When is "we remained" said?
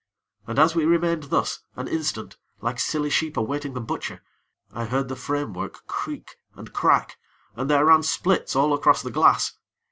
0.73-1.25